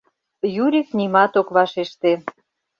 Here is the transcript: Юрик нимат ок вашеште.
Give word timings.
Юрик 0.63 0.89
нимат 0.97 1.33
ок 1.41 1.47
вашеште. 1.55 2.11